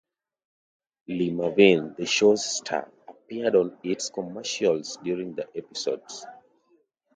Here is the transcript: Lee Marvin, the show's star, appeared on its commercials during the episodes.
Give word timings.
Lee 1.09 1.29
Marvin, 1.29 1.93
the 1.95 2.07
show's 2.07 2.43
star, 2.57 2.91
appeared 3.07 3.55
on 3.55 3.77
its 3.83 4.09
commercials 4.09 4.97
during 5.03 5.35
the 5.35 5.47
episodes. 5.55 6.25